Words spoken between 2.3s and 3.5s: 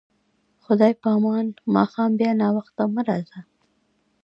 ناوخته مه راځه.